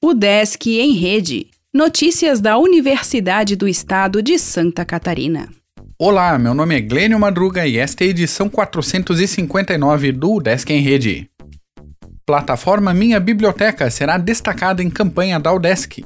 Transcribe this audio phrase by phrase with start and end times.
[0.00, 1.48] O Desk em Rede.
[1.74, 5.48] Notícias da Universidade do Estado de Santa Catarina.
[5.98, 10.80] Olá, meu nome é Glênio Madruga e esta é a edição 459 do Desk em
[10.80, 11.28] Rede.
[12.24, 16.04] Plataforma Minha Biblioteca será destacada em campanha da UDESC.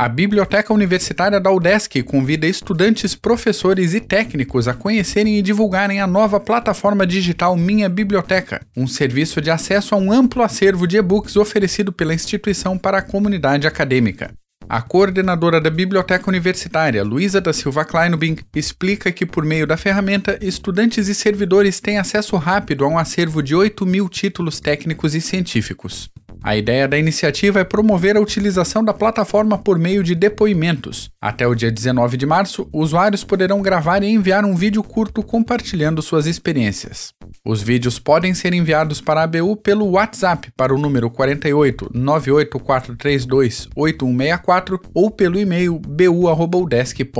[0.00, 6.06] A Biblioteca Universitária da UDESC convida estudantes, professores e técnicos a conhecerem e divulgarem a
[6.06, 11.36] nova plataforma digital Minha Biblioteca, um serviço de acesso a um amplo acervo de e-books
[11.36, 14.32] oferecido pela instituição para a comunidade acadêmica.
[14.66, 20.38] A coordenadora da Biblioteca Universitária, Luísa da Silva Kleinubing, explica que, por meio da ferramenta,
[20.40, 25.20] estudantes e servidores têm acesso rápido a um acervo de 8 mil títulos técnicos e
[25.20, 26.08] científicos.
[26.42, 31.10] A ideia da iniciativa é promover a utilização da plataforma por meio de depoimentos.
[31.20, 36.00] Até o dia 19 de março, usuários poderão gravar e enviar um vídeo curto compartilhando
[36.00, 37.12] suas experiências.
[37.44, 43.68] Os vídeos podem ser enviados para a ABU pelo WhatsApp para o número 48 98432
[43.76, 47.10] 8164 ou pelo e-mail bu@udesc.br.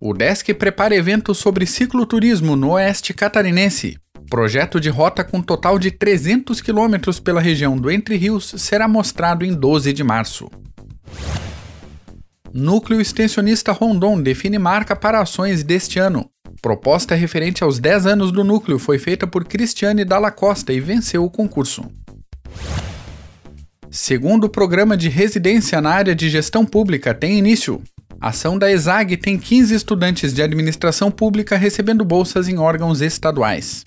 [0.00, 3.98] O Desk prepara evento sobre cicloturismo no Oeste Catarinense.
[4.34, 9.44] Projeto de rota com total de 300 quilômetros pela região do Entre Rios será mostrado
[9.44, 10.50] em 12 de março.
[12.52, 16.28] Núcleo Extensionista Rondon define marca para ações deste ano.
[16.60, 21.24] Proposta referente aos 10 anos do núcleo foi feita por Cristiane Dalla Costa e venceu
[21.24, 21.84] o concurso.
[23.88, 27.80] Segundo programa de residência na área de gestão pública tem início.
[28.20, 33.84] A ação da ESAG tem 15 estudantes de administração pública recebendo bolsas em órgãos estaduais.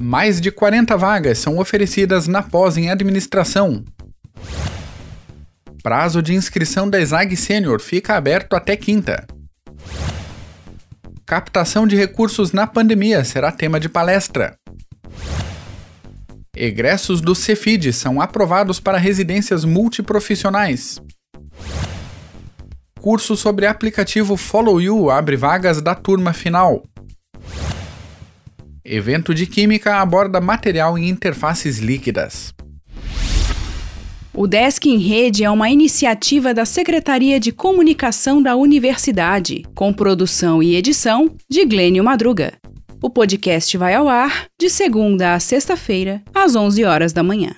[0.00, 3.84] Mais de 40 vagas são oferecidas na pós em administração.
[5.82, 9.26] Prazo de inscrição da ESAG Sênior fica aberto até quinta.
[11.26, 14.54] Captação de recursos na pandemia será tema de palestra.
[16.56, 21.00] Egressos do Cefid são aprovados para residências multiprofissionais.
[23.00, 26.82] Curso sobre aplicativo Follow You abre vagas da turma final.
[28.90, 32.54] Evento de Química aborda material em interfaces líquidas.
[34.32, 40.62] O Desk em Rede é uma iniciativa da Secretaria de Comunicação da Universidade, com produção
[40.62, 42.54] e edição de Glênio Madruga.
[43.02, 47.54] O podcast vai ao ar de segunda a sexta-feira, às 11 horas da manhã.